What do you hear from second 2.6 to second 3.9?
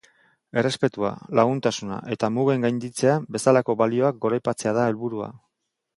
gainditzea bezalako